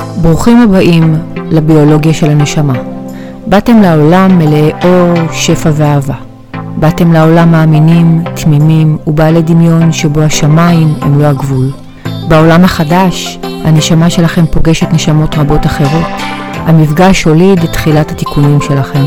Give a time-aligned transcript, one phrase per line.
[0.00, 1.16] ברוכים הבאים
[1.50, 2.74] לביולוגיה של הנשמה.
[3.46, 6.14] באתם לעולם מלאי אור, שפע ואהבה.
[6.76, 11.70] באתם לעולם מאמינים, תמימים ובעלי דמיון שבו השמיים הם לא הגבול.
[12.28, 16.06] בעולם החדש, הנשמה שלכם פוגשת נשמות רבות אחרות.
[16.54, 19.04] המפגש הוליד את תחילת התיקונים שלכם.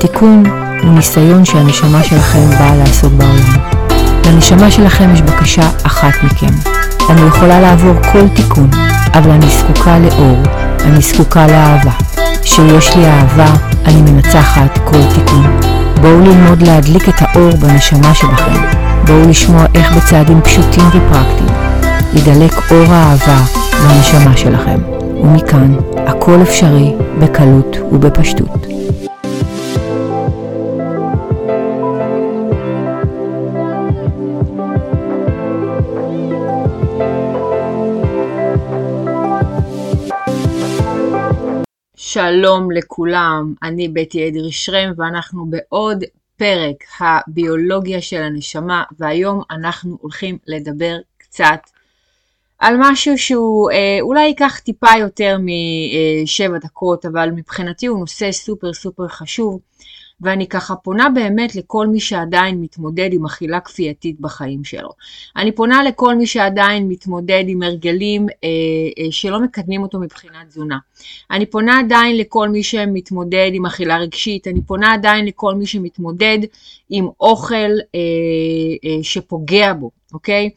[0.00, 0.42] תיקון
[0.82, 3.74] הוא ניסיון שהנשמה שלכם באה לעשות בעולם.
[4.26, 6.70] לנשמה שלכם יש בקשה אחת מכם.
[7.10, 8.70] אני יכולה לעבור כל תיקון,
[9.14, 10.42] אבל אני זקוקה לאור,
[10.84, 11.90] אני זקוקה לאהבה.
[12.42, 13.52] כשיש לי אהבה,
[13.84, 15.60] אני מנצחת כל תיקון.
[16.00, 18.60] בואו ללמוד להדליק את האור בנשמה שבכם.
[19.06, 21.54] בואו לשמוע איך בצעדים פשוטים ופרקטיים
[22.14, 23.38] ידלק אור האהבה
[23.88, 24.78] בנשמה שלכם.
[25.22, 25.74] ומכאן,
[26.06, 28.73] הכל אפשרי בקלות ובפשטות.
[42.14, 44.52] שלום לכולם, אני בטי אדרי
[44.96, 46.04] ואנחנו בעוד
[46.36, 51.60] פרק הביולוגיה של הנשמה והיום אנחנו הולכים לדבר קצת
[52.58, 58.72] על משהו שהוא אה, אולי ייקח טיפה יותר משבע דקות אבל מבחינתי הוא נושא סופר
[58.72, 59.60] סופר חשוב
[60.20, 64.90] ואני ככה פונה באמת לכל מי שעדיין מתמודד עם אכילה כפייתית בחיים שלו.
[65.36, 68.48] אני פונה לכל מי שעדיין מתמודד עם הרגלים אה,
[68.98, 70.78] אה, שלא מקדמים אותו מבחינת תזונה.
[71.30, 76.38] אני פונה עדיין לכל מי שמתמודד עם אכילה רגשית, אני פונה עדיין לכל מי שמתמודד
[76.90, 77.54] עם אוכל
[77.94, 78.00] אה,
[78.84, 80.50] אה, שפוגע בו, אוקיי?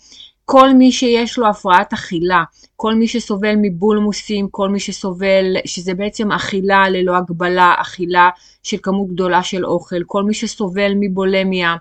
[0.50, 2.44] כל מי שיש לו הפרעת אכילה,
[2.76, 8.30] כל מי שסובל מבולמוסים, כל מי שסובל, שזה בעצם אכילה ללא הגבלה, אכילה
[8.64, 11.76] של כמות גדולה של אוכל, כל מי שסובל מבולמיה,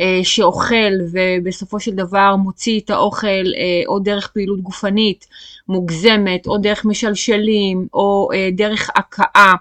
[0.00, 5.26] אה, שאוכל ובסופו של דבר מוציא את האוכל אה, או דרך פעילות גופנית
[5.68, 9.52] מוגזמת, או דרך משלשלים, או אה, דרך הכאה.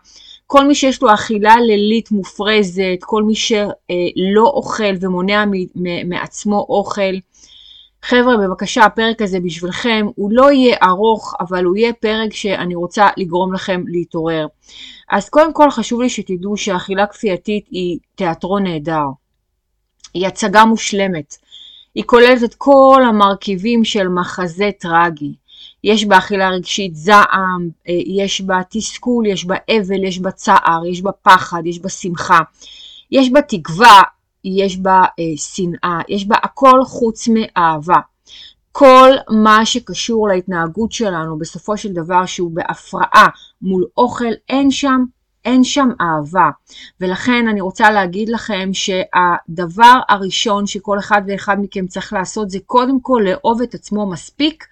[0.48, 5.44] כל מי שיש לו אכילה לילית מופרזת, כל מי שלא אוכל ומונע
[6.06, 7.14] מעצמו אוכל,
[8.04, 13.08] חבר'ה, בבקשה, הפרק הזה בשבילכם, הוא לא יהיה ארוך, אבל הוא יהיה פרק שאני רוצה
[13.18, 14.48] לגרום לכם להתעורר.
[15.10, 19.06] אז קודם כל חשוב לי שתדעו שאכילה כפייתית היא תיאטרון נהדר.
[20.14, 21.36] היא הצגה מושלמת.
[21.96, 25.34] היא כוללת את כל המרכיבים של מחזה טרגי.
[25.84, 30.86] יש בה אכילה רגשית זעם, אה, יש בה תסכול, יש בה אבל, יש בה צער,
[30.92, 32.40] יש בה פחד, יש בה שמחה.
[33.12, 34.02] יש בה תקווה,
[34.44, 38.00] יש בה אה, שנאה, יש בה הכל חוץ מאהבה.
[38.72, 43.28] כל מה שקשור להתנהגות שלנו בסופו של דבר שהוא בהפרעה
[43.62, 45.04] מול אוכל, אין שם
[45.46, 46.50] אין שם אהבה.
[47.02, 53.00] ולכן אני רוצה להגיד לכם שהדבר הראשון שכל אחד ואחד מכם צריך לעשות זה קודם
[53.02, 54.66] כל לאהוב את עצמו מספיק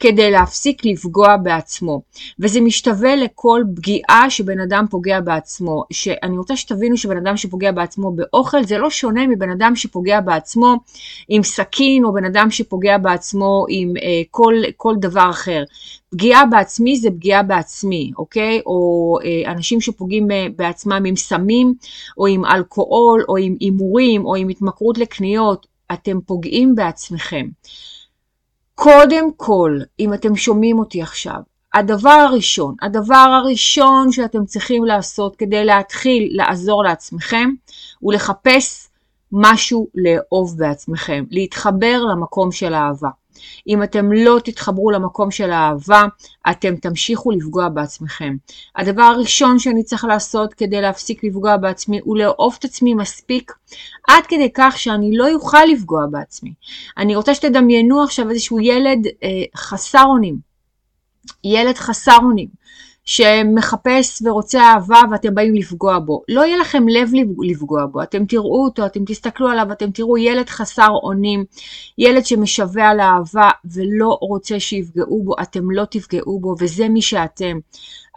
[0.00, 2.02] כדי להפסיק לפגוע בעצמו.
[2.40, 5.84] וזה משתווה לכל פגיעה שבן אדם פוגע בעצמו.
[5.92, 10.76] שאני רוצה שתבינו שבן אדם שפוגע בעצמו באוכל זה לא שונה מבן אדם שפוגע בעצמו
[11.28, 15.62] עם סכין או בן אדם שפוגע בעצמו עם אה, כל, כל דבר אחר.
[16.14, 18.60] פגיעה בעצמי זה פגיעה בעצמי, אוקיי?
[18.66, 21.74] או אה, אנשים שפוגעים אה, בעצמם עם סמים,
[22.18, 27.48] או עם אלכוהול, או עם הימורים, או עם התמכרות לקניות, אתם פוגעים בעצמכם.
[28.74, 31.40] קודם כל, אם אתם שומעים אותי עכשיו,
[31.74, 37.50] הדבר הראשון, הדבר הראשון שאתם צריכים לעשות כדי להתחיל לעזור לעצמכם,
[37.98, 38.88] הוא לחפש
[39.34, 43.08] משהו לאהוב בעצמכם, להתחבר למקום של האהבה.
[43.66, 46.02] אם אתם לא תתחברו למקום של האהבה,
[46.50, 48.36] אתם תמשיכו לפגוע בעצמכם.
[48.76, 53.52] הדבר הראשון שאני צריך לעשות כדי להפסיק לפגוע בעצמי הוא לאהוב את עצמי מספיק
[54.08, 56.52] עד כדי כך שאני לא אוכל לפגוע בעצמי.
[56.98, 60.38] אני רוצה שתדמיינו עכשיו איזשהו ילד אה, חסר אונים.
[61.44, 62.48] ילד חסר אונים.
[63.04, 66.22] שמחפש ורוצה אהבה ואתם באים לפגוע בו.
[66.28, 67.10] לא יהיה לכם לב
[67.42, 71.44] לפגוע בו, אתם תראו אותו, אתם תסתכלו עליו, אתם תראו ילד חסר אונים,
[71.98, 77.58] ילד שמשווע על אהבה ולא רוצה שיפגעו בו, אתם לא תפגעו בו וזה מי שאתם.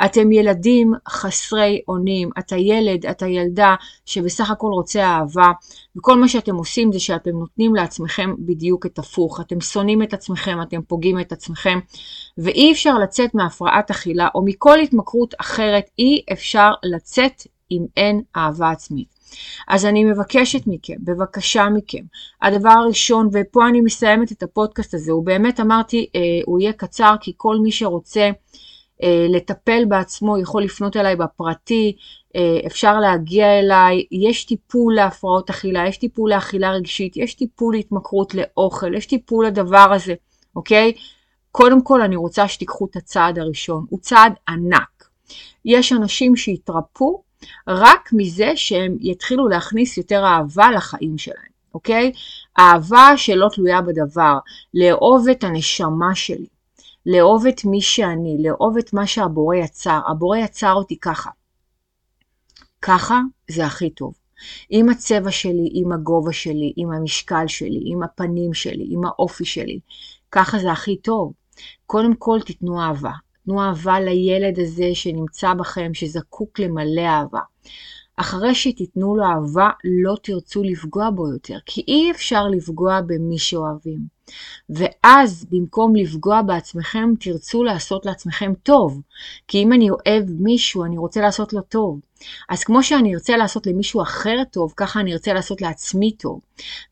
[0.06, 5.52] אתם ילדים חסרי אונים, אתה ילד, אתה ילדה שבסך הכל רוצה אהבה,
[5.98, 9.42] וכל מה שאתם עושים זה שאתם נותנים לעצמכם בדיוק את הפוך.
[9.42, 11.80] אתם שונאים את עצמכם, אתם פוגעים את עצמכם,
[12.38, 18.72] ואי אפשר לצאת מהפרעת אכילה או מכל התמכרות אחרת, אי אפשר לצאת אם אין אהבה
[18.72, 19.18] עצמית.
[19.68, 22.04] אז אני מבקשת מכם, בבקשה מכם,
[22.42, 27.16] הדבר הראשון, ופה אני מסיימת את הפודקאסט הזה, הוא באמת אמרתי, אה, הוא יהיה קצר,
[27.22, 28.30] כי כל מי שרוצה
[29.30, 31.96] לטפל בעצמו, יכול לפנות אליי בפרטי,
[32.36, 38.36] אה, אפשר להגיע אליי, יש טיפול להפרעות אכילה, יש טיפול לאכילה רגשית, יש טיפול להתמכרות
[38.36, 40.14] לאוכל, יש טיפול לדבר הזה,
[40.56, 40.94] אוקיי?
[41.52, 45.10] קודם כל אני רוצה שתיקחו את הצעד הראשון, הוא צעד ענק.
[45.66, 47.24] יש אנשים שיתרפו
[47.68, 52.12] רק מזה שהם יתחילו להכניס יותר אהבה לחיים שלהם, אוקיי?
[52.60, 54.38] אהבה שלא תלויה בדבר,
[54.74, 56.46] לאהוב את הנשמה שלי,
[57.08, 60.00] לאהוב את מי שאני, לאהוב את מה שהבורא יצר.
[60.08, 61.30] הבורא יצר אותי ככה.
[62.82, 63.20] ככה
[63.52, 64.14] זה הכי טוב.
[64.70, 69.80] עם הצבע שלי, עם הגובה שלי, עם המשקל שלי, עם הפנים שלי, עם האופי שלי.
[70.32, 71.34] ככה זה הכי טוב.
[71.86, 73.12] קודם כל תיתנו אהבה.
[73.46, 77.42] תנו אהבה לילד הזה שנמצא בכם, שזקוק למלא אהבה.
[78.18, 84.17] אחרי שתיתנו לו אהבה, לא תרצו לפגוע בו יותר, כי אי אפשר לפגוע במי שאוהבים.
[84.70, 89.02] ואז במקום לפגוע בעצמכם, תרצו לעשות לעצמכם טוב.
[89.48, 92.00] כי אם אני אוהב מישהו, אני רוצה לעשות לו טוב.
[92.50, 96.40] אז כמו שאני ארצה לעשות למישהו אחר טוב, ככה אני ארצה לעשות לעצמי טוב.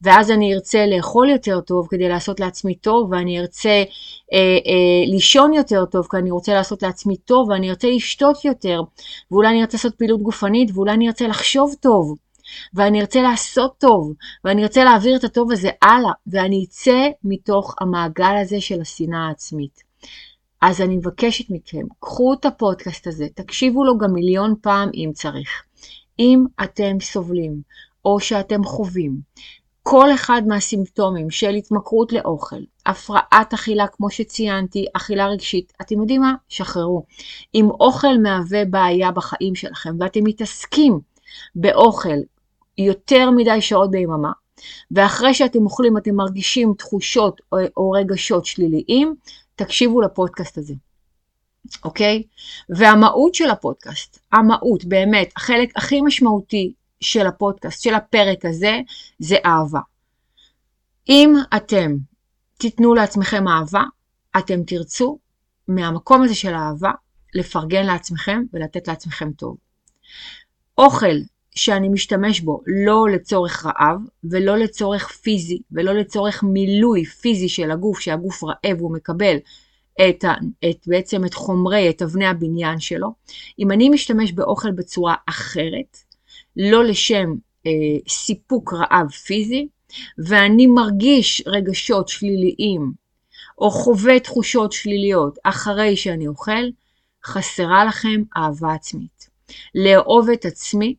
[0.01, 3.69] ואז אני ארצה לאכול יותר טוב כדי לעשות לעצמי טוב, ואני ארצה
[4.33, 8.81] אה, אה, לישון יותר טוב כי אני רוצה לעשות לעצמי טוב, ואני ארצה לשתות יותר,
[9.31, 12.15] ואולי אני ארצה לעשות פעילות גופנית, ואולי אני ארצה לחשוב טוב.
[12.73, 14.13] ואני ארצה לעשות טוב,
[14.43, 19.83] ואני ארצה להעביר את הטוב הזה הלאה, ואני אצא מתוך המעגל הזה של השנאה העצמית.
[20.61, 25.63] אז אני מבקשת מכם, קחו את הפודקאסט הזה, תקשיבו לו גם מיליון פעם אם צריך.
[26.19, 27.61] אם אתם סובלים
[28.05, 29.19] או שאתם חווים
[29.87, 32.55] כל אחד מהסימפטומים של התמכרות לאוכל,
[32.85, 36.33] הפרעת אכילה כמו שציינתי, אכילה רגשית, אתם יודעים מה?
[36.49, 37.03] שחררו.
[37.55, 40.99] אם אוכל מהווה בעיה בחיים שלכם ואתם מתעסקים
[41.55, 42.17] באוכל
[42.77, 44.31] יותר מדי שעות ביממה,
[44.91, 49.15] ואחרי שאתם אוכלים אתם מרגישים תחושות או, או רגשות שליליים,
[49.55, 50.73] תקשיבו לפודקאסט הזה,
[51.83, 52.23] אוקיי?
[52.69, 58.79] והמהות של הפודקאסט, המהות, באמת, החלק הכי משמעותי של הפודקאסט, של הפרק הזה,
[59.19, 59.79] זה אהבה.
[61.09, 61.95] אם אתם
[62.57, 63.83] תיתנו לעצמכם אהבה,
[64.37, 65.19] אתם תרצו
[65.67, 66.91] מהמקום הזה של אהבה
[67.33, 69.57] לפרגן לעצמכם ולתת לעצמכם טוב.
[70.77, 71.15] אוכל
[71.55, 77.99] שאני משתמש בו לא לצורך רעב ולא לצורך פיזי ולא לצורך מילוי פיזי של הגוף,
[77.99, 79.37] שהגוף רעב והוא מקבל
[80.09, 80.25] את,
[80.69, 83.13] את בעצם את חומרי, את אבני הבניין שלו.
[83.59, 85.97] אם אני משתמש באוכל בצורה אחרת,
[86.57, 87.33] לא לשם
[87.67, 87.71] אה,
[88.07, 89.67] סיפוק רעב פיזי,
[90.17, 92.91] ואני מרגיש רגשות שליליים
[93.57, 96.69] או חווה תחושות שליליות אחרי שאני אוכל,
[97.25, 99.29] חסרה לכם אהבה עצמית.
[99.75, 100.95] לאהוב את עצמי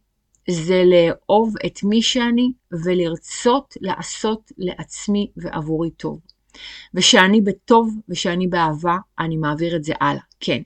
[0.50, 2.52] זה לאהוב את מי שאני
[2.84, 6.20] ולרצות לעשות לעצמי ועבורי טוב.
[6.94, 10.62] ושאני בטוב ושאני באהבה, אני מעביר את זה הלאה, כן.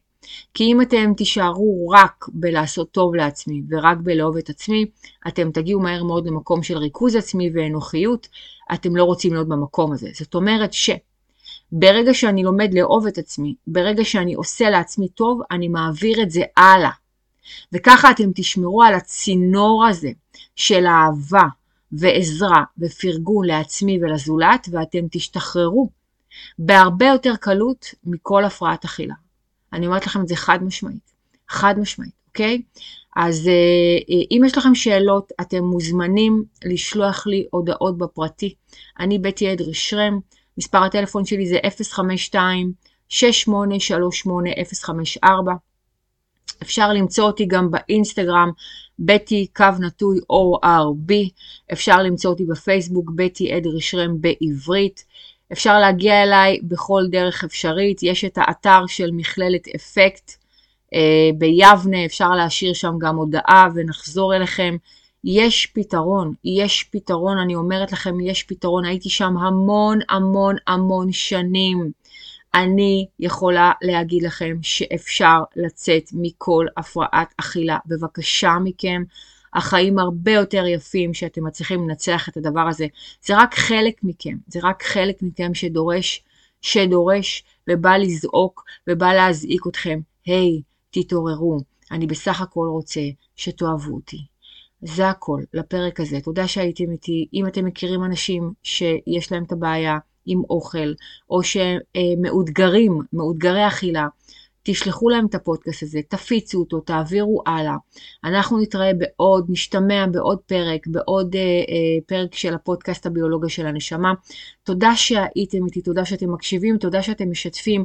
[0.54, 4.86] כי אם אתם תישארו רק בלעשות טוב לעצמי ורק בלאהוב את עצמי,
[5.28, 8.28] אתם תגיעו מהר מאוד למקום של ריכוז עצמי ואנוכיות,
[8.74, 10.08] אתם לא רוצים להיות במקום הזה.
[10.14, 16.22] זאת אומרת שברגע שאני לומד לאהוב את עצמי, ברגע שאני עושה לעצמי טוב, אני מעביר
[16.22, 16.99] את זה הלאה.
[17.72, 20.10] וככה אתם תשמרו על הצינור הזה
[20.56, 21.44] של אהבה
[21.92, 25.90] ועזרה ופרגון לעצמי ולזולת, ואתם תשתחררו
[26.58, 29.14] בהרבה יותר קלות מכל הפרעת אכילה.
[29.72, 31.12] אני אומרת לכם את זה חד משמעית,
[31.48, 32.62] חד משמעית, אוקיי?
[33.16, 38.54] אז אה, אה, אם יש לכם שאלות, אתם מוזמנים לשלוח לי הודעות בפרטי.
[39.00, 40.18] אני בטי אדרי שרם,
[40.58, 41.58] מספר הטלפון שלי זה
[41.90, 42.72] 052
[43.08, 45.52] 6838 054
[46.62, 48.50] אפשר למצוא אותי גם באינסטגרם,
[48.98, 51.12] בטי קו נטוי ORB,
[51.72, 55.04] אפשר למצוא אותי בפייסבוק, בטי אדרי שרם בעברית.
[55.52, 60.32] אפשר להגיע אליי בכל דרך אפשרית, יש את האתר של מכללת אפקט
[60.94, 64.76] אה, ביבנה, אפשר להשאיר שם גם הודעה ונחזור אליכם.
[65.24, 71.90] יש פתרון, יש פתרון, אני אומרת לכם, יש פתרון, הייתי שם המון המון המון שנים.
[72.54, 77.78] אני יכולה להגיד לכם שאפשר לצאת מכל הפרעת אכילה.
[77.86, 79.02] בבקשה מכם,
[79.54, 82.86] החיים הרבה יותר יפים שאתם מצליחים לנצח את הדבר הזה.
[83.22, 86.24] זה רק חלק מכם, זה רק חלק מכם שדורש,
[86.62, 90.00] שדורש ובא לזעוק ובא להזעיק אתכם.
[90.26, 93.00] היי, hey, תתעוררו, אני בסך הכל רוצה
[93.36, 94.26] שתאהבו אותי.
[94.82, 96.20] זה הכל לפרק הזה.
[96.20, 97.28] תודה שהייתם איתי.
[97.34, 100.92] אם אתם מכירים אנשים שיש להם את הבעיה, עם אוכל,
[101.30, 104.06] או שמאותגרים, מאותגרי אכילה,
[104.62, 107.76] תשלחו להם את הפודקאסט הזה, תפיצו אותו, תעבירו הלאה.
[108.24, 114.12] אנחנו נתראה בעוד, נשתמע בעוד פרק, בעוד אה, אה, פרק של הפודקאסט הביולוגיה של הנשמה.
[114.64, 117.84] תודה שהייתם איתי, תודה שאתם מקשיבים, תודה שאתם משתפים,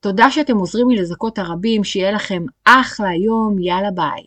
[0.00, 4.22] תודה שאתם עוזרים לי לזכות הרבים, שיהיה לכם אחלה יום, יאללה ביי.